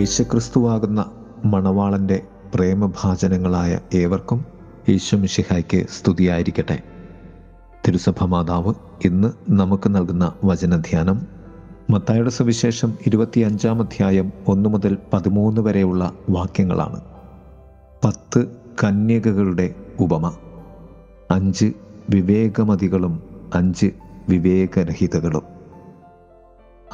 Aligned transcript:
യേശുക്രിസ്തുവാകുന്ന 0.00 1.10
മണവാളന്റെ 1.44 2.22
പ്രേമഭാചനങ്ങളായ 2.54 3.78
ഏവർക്കും 3.94 4.44
യേശുമിഷിഹായ്ക്ക് 4.88 5.86
സ്തുതിയായിരിക്കട്ടെ. 5.90 6.82
തിരുസഭ 7.88 8.24
മാതാവ് 8.24 8.74
ഇന്ന് 9.04 9.32
നമുക്ക് 9.48 9.94
നൽകുന്ന 9.94 10.32
വചനധ്യാനം 10.44 11.26
മത്തായുടെ 11.90 12.30
സുവിശേഷം 12.30 12.94
ഇരുപത്തിയഞ്ചാം 13.06 13.80
അധ്യായം 13.80 14.32
ഒന്ന് 14.48 14.68
മുതൽ 14.68 14.98
പതിമൂന്ന് 15.12 15.60
വരെയുള്ള 15.60 16.12
വാക്യങ്ങളാണ്. 16.30 17.00
പത്ത് 18.04 18.46
കന്യകകളുടെ 18.84 19.74
ഉപമ 20.00 20.32
അഞ്ച് 21.30 21.72
വിവേകമതികളും 22.10 23.22
അഞ്ച് 23.54 23.90
വിവേകരഹിതകളും. 24.28 25.42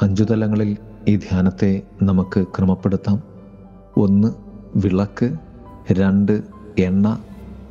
അഞ്ചു 0.01 0.23
തലങ്ങളിൽ 0.23 0.77
ഈ 1.07 1.15
ധ്യാനത്തെ 1.15 1.81
നമുക്ക് 2.03 2.45
ക്രമപ്പെടുത്താം. 2.47 3.23
ഒന്ന് 3.97 4.27
വിളക്ക്. 4.75 5.35
രണ്ട് 5.91 6.43
എണ്ണ. 6.79 7.17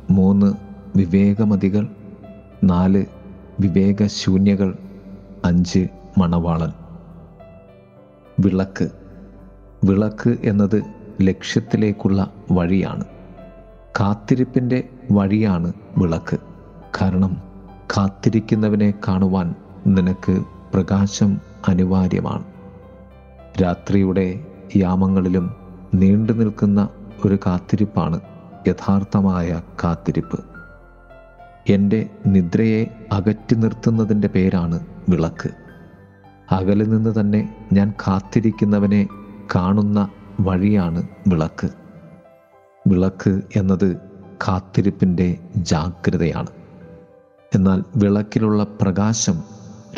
മൂന്ന് 0.09 0.53
വിവേകമതികൾ. 0.95 1.87
നാല് 2.63 3.05
വിവേകശൂന്യകൾ. 3.59 4.75
അഞ്ച് 5.45 5.87
മണവാളൻ. 6.17 6.71
വിളക്ക്. 8.39 8.89
വിളക്ക് 9.83 10.37
എന്നത് 10.43 10.83
ലക്ഷ്യത്തിലേക്കുള്ള 11.21 12.31
വഴിയാണ്. 12.51 13.03
കാത്തിരിപ്പിന്റെ 13.99 14.89
വഴിയാണ് 15.11 15.73
വിളക്ക്. 15.97 16.37
കാരണം 17.01 17.37
കാത്തിരിക്കുന്നവനെ 17.97 18.93
കാണുവാൻ 19.07 19.55
നിനക്ക് 19.87 20.41
പ്രകാശം 20.73 21.41
അനിവാര്യമാണ്. 21.67 22.56
രാത്രിയുടെ 23.61 24.45
യാമങ്ങളിലും 24.75 25.55
നീണ്ടു 25.95 26.33
നിൽക്കുന്ന 26.33 26.89
ഒരു 27.25 27.37
കാത്തിരിപ്പാണ് 27.45 28.21
യഥാർത്ഥമായ 28.67 29.61
കാത്തിരിപ്പ്. 29.83 30.43
എന്റെ 31.69 32.09
നിദ്രയെ 32.25 32.85
അകറ്റി 33.11 33.55
നിർത്തുന്നതിന്റെ 33.55 34.27
പേരാണ് 34.27 34.85
വിളക്ക്. 35.09 35.49
അകലിൽ 36.51 36.89
നിന്ന് 36.89 37.19
തന്നെ 37.19 37.67
ഞാൻ 37.73 37.93
കാത്തിരിക്കുന്നവനെ 38.07 39.07
കാണുന്ന 39.55 40.09
വഴിയാണ് 40.39 41.07
വിളക്ക്. 41.27 41.69
വിളക്ക് 42.87 43.41
എന്നത് 43.55 43.97
കാത്തിരിപ്പിന്റെ 44.47 45.37
ജാഗ്രതയാണ്. 45.57 46.47
എന്നാൽ 47.55 47.83
വിളക്കിലുള്ള 47.95 48.63
പ്രകാശം 48.81 49.43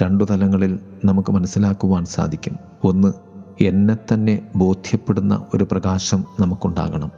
രണ്ടു 0.03 0.23
തലങ്ങളിൽ 0.23 0.79
നമുക്ക് 1.05 1.31
മനസ്സിലാക്കുവാൻ 1.31 2.05
സാധിക്കും. 2.05 2.57
ഒന്ന് 2.83 3.28
എന്നെ 3.61 3.97
തന്നെ 4.13 4.47
ബോധ്യപ്പെടുന്ന 4.55 5.45
ഒരു 5.53 5.67
പ്രകാശം 5.71 6.25
നമുക്കുണ്ടാകണം. 6.39 7.11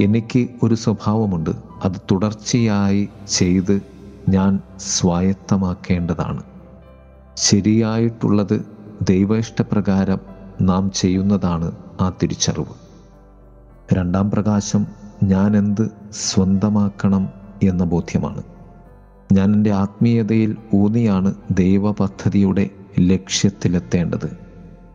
എനിക്ക് 0.00 0.48
ഒരു 0.62 0.74
സ്വഭാവമുണ്ട്. 0.74 1.50
അത് 1.84 1.92
തുടർച്ചയായി 2.10 3.08
ചെയ്ത് 3.28 3.82
ഞാൻ 4.28 4.60
സ്വായത്തമാക്കേണ്ടതാണ്. 4.78 6.42
ശരിയായിട്ടുള്ളത് 7.36 8.66
ദൈവേഷ്ടപ്രകാരം 9.02 10.18
നാം 10.60 10.90
ചെയ്യുന്നതാണ് 10.90 11.72
ആ 12.00 12.12
തിരിച്ചറിവ്. 12.22 12.74
രണ്ടാം 13.92 14.30
പ്രകാശം 14.30 14.86
ഞാൻ 15.22 15.56
എന്ത് 15.56 15.90
സ്വന്തമാക്കണം 16.12 17.28
എന്ന 17.62 17.84
ബോധ്യമാണ്. 17.84 18.42
ഞാൻ 19.32 19.54
എന്റെ 19.54 19.70
ആത്മീയതയിൽ 19.70 20.56
ഊന്നിയാണ് 20.74 21.34
ദൈവപദ്ധതിയുടെ 21.50 22.70
ലക്ഷ്യത്തിലെത്തേണ്ടത്. 23.00 24.39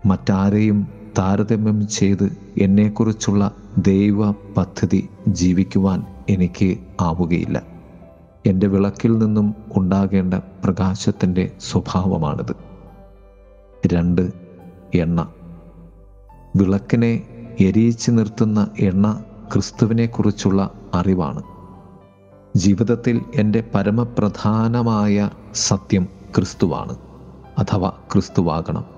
മറ്റാരെയും 0.06 0.88
താരതമ്യം 1.18 1.88
ചെയ്ത് 1.88 2.38
എന്നെക്കുറിച്ചുള്ള 2.58 3.52
ദൈവ 3.78 4.32
പദ്ധതി 4.32 5.10
ജീവിക്കുവാൻ 5.28 6.04
എനിക്ക് 6.30 6.78
ആവുകയില്ല. 7.02 7.62
എന്റെ 8.46 8.68
വിളക്കിൽ 8.68 9.18
നിന്നും 9.18 9.56
ഉണ്ടാകേണ്ട 9.76 10.34
പ്രകാശത്തിന്റെ 10.34 11.52
സ്വഭാവമാണിത്. 11.60 12.56
രണ്ട് 13.88 14.32
എണ്ണ. 14.96 15.28
വിളക്കിനെ 16.56 17.24
എരിയിച്ചു 17.60 18.12
നിർത്തുന്ന 18.12 18.68
എണ്ണ 18.80 19.24
ക്രിസ്തുവിനെക്കുറിച്ചുള്ള 19.54 20.72
അറിവാണ്. 20.94 21.44
ജീവിതത്തിൽ 22.56 23.22
എന്റെ 23.36 23.64
പരമപ്രധാനമായ 23.76 25.30
സത്യം 25.54 26.08
ക്രിസ്തുവാണ് 26.36 26.96
അഥവാ 27.60 27.92
ക്രിസ്തുവാകണം. 28.14 28.95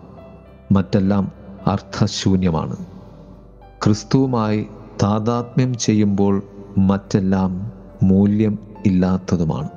മറ്റെല്ലാം 0.71 1.31
അർത്ഥശൂന്യമാണ്. 1.67 2.75
ക്രിസ്തുവുമായി 3.83 4.67
താതാത്മ്യം 5.03 5.77
ചെയ്യുമ്പോൾ 5.77 6.41
മറ്റെല്ലാം 6.77 7.71
മൂല്യം 8.03 8.59
ഇല്ലാത്തതുമാണ്. 8.85 9.69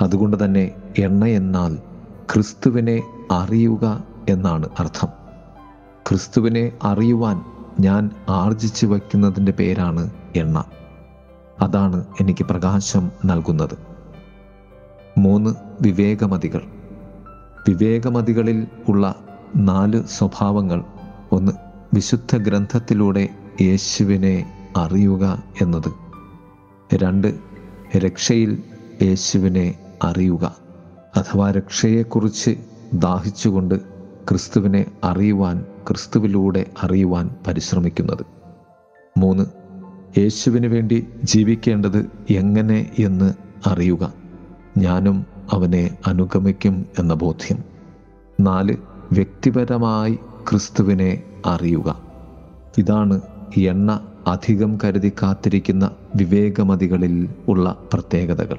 അതുകൊണ്ട് 0.00 0.44
തന്നെ 0.44 0.72
എണ്ണ 0.98 1.24
എന്നാൽ 1.24 1.76
ക്രിസ്തുവിനെ 2.34 3.02
അറിയുക 3.30 4.04
എന്നാണ് 4.28 4.68
അർത്ഥം. 4.78 5.08
ക്രിസ്തുവിനെ 6.08 6.72
അറിയുവാൻ 6.82 7.42
ഞാൻ 7.80 8.10
ആർജിച്ചു 8.28 8.86
വയ്ക്കുന്നതിന്റെ 8.86 9.52
പേരാണ് 9.52 10.10
എണ്ണ. 10.36 10.64
അതാണ് 11.60 12.04
എനിക്ക് 12.20 12.44
പ്രകാശം 12.44 13.12
നൽകുന്നത്. 13.24 13.78
മൂന്ന് 15.18 15.54
വിവേകമതികൾ. 15.80 16.60
വിവേകമതികളിൽ 17.68 18.66
ഉള്ള 18.88 19.14
നാല് 19.56 20.02
സ്വഭാവങ്ങൾ. 20.04 20.84
ഒന്ന് 21.32 21.52
വിശുദ്ധ 21.94 22.36
ഗ്രന്ഥത്തിലൂടെ 22.36 23.28
യേശുവിനെ 23.60 24.52
അറിയുക 24.76 25.42
എന്നത്. 25.62 25.92
രണ്ട് 26.94 27.34
രക്ഷയിൽ 27.96 28.62
യേശുവിനെ 29.02 29.74
അറിയുക. 30.04 30.56
അഥവാ 31.16 31.50
രക്ഷയെക്കുറിച്ച് 31.50 32.56
ദാഹിച്ചുകൊണ്ട് 32.94 33.74
ക്രിസ്തുവിനെ 34.28 34.86
അറിയുവാൻ 35.04 35.64
ക്രിസ്തുവിലൂടെ 35.88 36.66
അറിയുവാൻ 36.82 37.30
പരിശ്രമിക്കുന്നത്. 37.46 38.26
മൂന്ന് 39.18 39.44
യേശുവിന് 40.18 40.66
വേണ്ടി 40.66 41.06
ജീവിക്കേണ്ടത് 41.24 42.06
എങ്ങനെ 42.30 42.90
എന്ന് 42.98 43.34
അറിയുക. 43.66 44.12
ഞാനും 44.78 45.26
അവനെ 45.52 45.98
അനുഗമിക്കും 46.06 46.86
എന്ന 46.98 47.14
ബോധ്യം. 47.14 47.58
നാല് 48.40 48.76
വ്യക്തിപരമായി 49.12 50.18
ക്രിസ്തുവിനെ 50.50 51.22
അറിയുക. 51.46 52.00
ഇതാണ് 52.78 53.20
എണ്ണ 53.56 54.00
അധികം 54.26 54.78
കരുതി 54.84 55.12
കാത്തിരിക്കുന്ന 55.22 55.90
വിവേകമതികളിൽ 56.16 57.28
ഉള്ള 57.48 57.76
പ്രത്യേകതകൾ. 57.92 58.58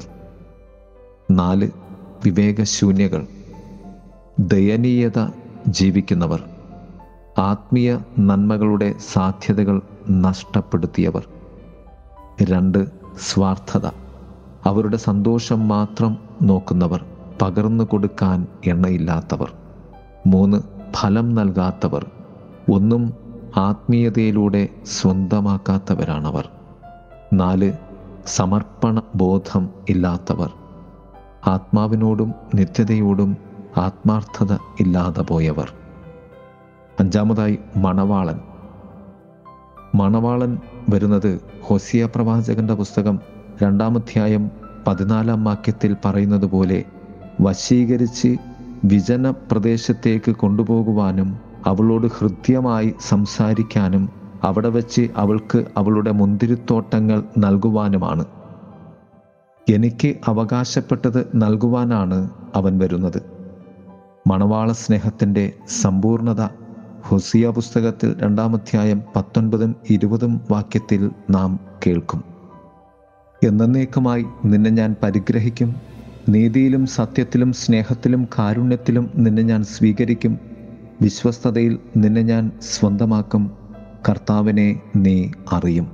നാല് 1.32 1.70
വിവേകശൂന്യകൾ. 2.26 3.28
ദയനീയത 4.40 5.28
ജീവിക്കുന്നവർ. 5.68 6.44
ആത്മീയ 7.38 8.00
നന്മകളുടെ 8.20 8.96
സാധ്യതകൾ 9.14 9.82
നഷ്ടപ്പെടുത്തിയവർ. 10.12 11.28
രണ്ട് 12.44 12.86
സ്വാർത്ഥത. 13.20 13.86
അവരുടെ 14.66 14.98
സന്തോഷം 14.98 15.68
മാത്രം 15.68 16.18
നോക്കുന്നവർ 16.42 17.06
പകർന്നു 17.42 17.84
കൊടുക്കാൻ 17.84 18.48
എണ്ണയില്ലാത്തവർ. 18.66 19.52
മൂന്ന് 20.28 20.62
ഫലം 20.94 21.36
നൽകാത്തവർ. 21.36 22.12
ഒന്നും 22.74 23.14
ആത്മീയതയിലൂടെ 23.58 24.70
സ്വന്തമാക്കാത്തവരാണവർ. 24.86 26.50
നാല് 27.34 27.74
സമർപ്പണ 28.28 29.02
ബോധം 29.16 29.70
ഇല്ലാത്തവർ. 29.90 30.52
ആത്മാവിനോടും 31.48 32.34
നിത്യതയോടും 32.56 33.38
ആത്മാർത്ഥത 33.78 34.54
ഇല്ലാതെ 34.54 35.22
പോയവർ. 35.22 35.72
അഞ്ചാമതായി 37.00 37.60
മണവാളൻ. 37.76 38.40
മണവാളൻ 39.96 40.58
വരുന്നത് 40.94 41.40
ഹൊസിയ 41.68 42.06
പ്രവാചകന്റെ 42.06 42.74
പുസ്തകം 42.74 43.20
രണ്ടാമധ്യായം 43.64 44.52
പതിനാലാം 44.88 45.44
വാക്യത്തിൽ 45.44 45.96
പറയുന്നത് 46.06 46.46
പോലെ 46.46 46.84
വശീകരിച്ച് 47.42 48.36
വിജന 48.86 49.32
പ്രദേശത്തേക്ക് 49.32 50.32
കൊണ്ടുപോകുവാനും 50.32 51.40
അവളോട് 51.66 52.08
ഹൃദ്യമായി 52.18 52.96
സംസാരിക്കാനും 53.08 54.10
അവിടെ 54.44 54.70
വച്ച് 54.70 55.10
അവൾക്ക് 55.18 55.66
അവളുടെ 55.78 56.12
മുന്തിരിത്തോട്ടങ്ങൾ 56.12 57.24
നൽകുവാനുമാണ്. 57.38 58.26
എനിക്ക് 59.70 60.16
അവകാശപ്പെട്ടത് 60.26 61.28
നൽകുവാനാണ് 61.36 62.30
അവൻ 62.56 62.78
വരുന്നത്. 62.78 63.22
മണവാള 64.28 64.72
സ്നേഹത്തിന്റെ 64.72 65.54
സമ്പൂർണത 65.82 66.42
ഹൊസിയ 67.06 67.50
പുസ്തകത്തിൽ 67.50 68.16
രണ്ടാമധ്യായം 68.20 69.02
പത്തൊൻപതും 69.16 69.76
ഇരുപതും 69.90 70.42
വാക്യത്തിൽ 70.52 71.12
നാം 71.30 71.60
കേൾക്കും. 71.88 72.24
എന്നേക്കുമായി 73.48 74.26
നിന്നെ 74.46 74.70
ഞാൻ 74.70 74.96
പരിഗ്രഹിക്കും. 75.04 75.87
നീതിയിലും 76.30 76.86
സത്യത്തിലും 76.86 77.54
സ്നേഹത്തിലും 77.54 78.28
കാരുണ്യത്തിലും 78.40 79.12
നിന്നെ 79.16 79.42
ഞാൻ 79.42 79.64
സ്വീകരിക്കും. 79.64 80.40
വിശ്വസ്തതയിൽ 81.02 81.80
നിന്നെ 81.98 82.22
ഞാൻ 82.22 82.52
സ്വന്തമാക്കും. 82.62 83.52
കർത്താവിനെ 84.10 84.82
നീ 84.96 85.28
അറിയും. 85.52 85.92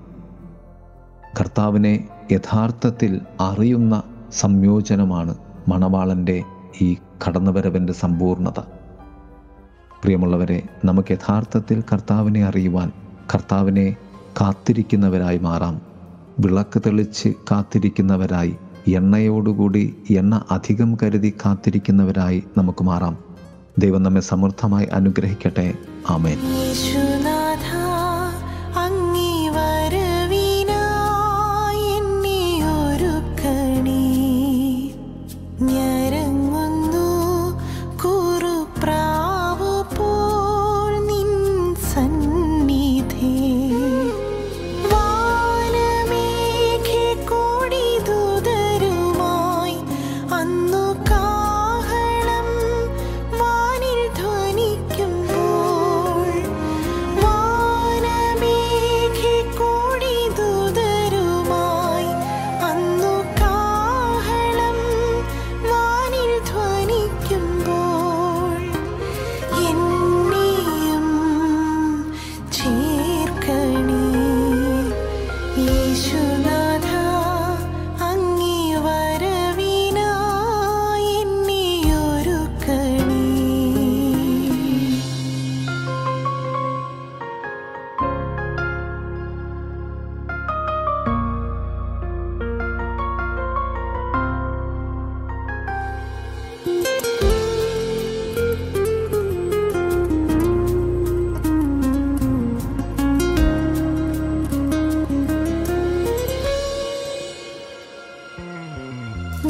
കർത്താവിനെ 1.39 2.07
യഥാർത്ഥത്തിൽ 2.31 3.21
അറിയുന്ന 3.39 4.03
സംയോജനമാണ് 4.31 5.35
മണവാളന്റെ 5.67 6.43
ഈ 6.81 6.97
കടന്നുവരവിന്റെ 7.27 7.93
സമ്പൂർണത. 7.93 8.59
പ്രിയമുള്ളവരെ 10.03 10.63
നമുക്ക് 10.85 11.11
യഥാർത്ഥത്തിൽ 11.11 11.83
കർത്താവിനെ 11.93 12.45
അറിയുവാൻ 12.45 12.91
കർത്താവിനെ 13.33 13.95
കാത്തിരിക്കുന്നവരായി 14.41 15.37
മാറാം. 15.37 15.81
വിളക്ക് 16.39 16.81
തെളിച്ച് 16.85 17.29
കാത്തിരിക്കുന്നവരായി 17.51 18.55
എണ്ണയോടുകൂടി 18.87 19.95
എണ്ണ 20.09 20.41
അധികം 20.51 20.97
കരുതി 21.03 21.33
കാത്തിരിക്കുന്നവരായി 21.45 22.43
നമുക്ക് 22.57 22.83
മാറാം. 22.83 23.17
ദൈവം 23.79 24.03
നമ്മെ 24.03 24.21
സമൃദ്ധമായി 24.21 24.85
അനുഗ്രഹിക്കട്ടെ. 24.85 25.73
ആമേൻ. 26.09 26.37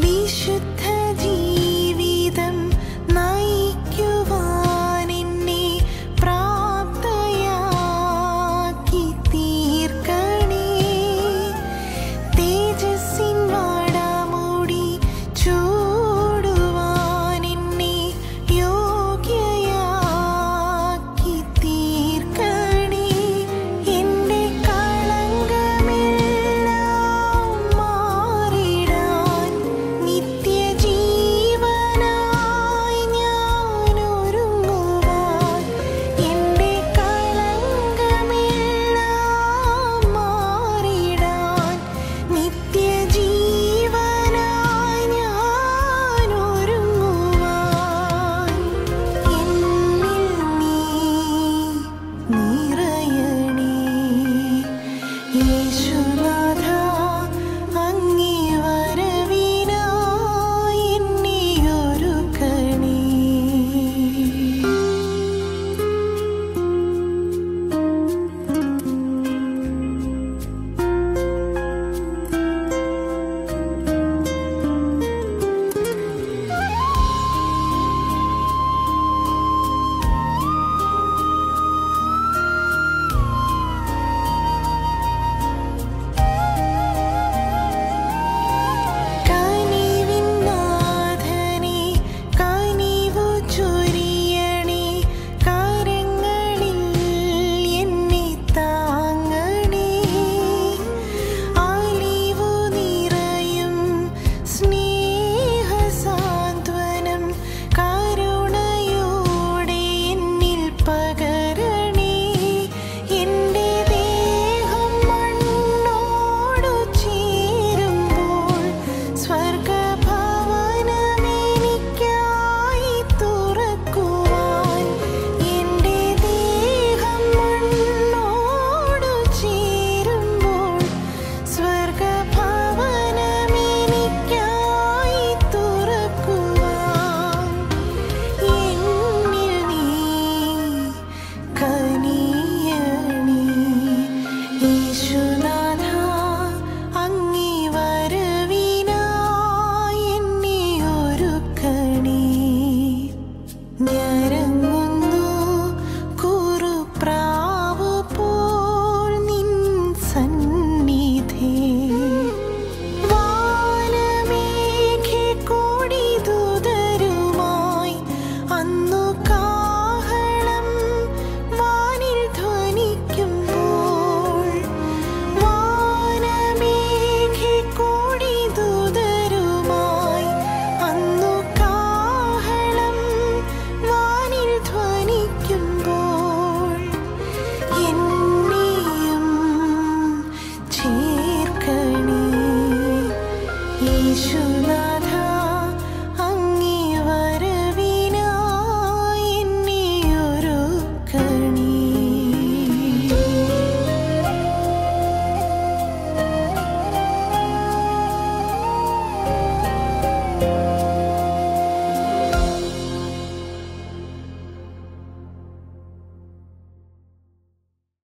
വിശുദ്ധ 0.02 0.93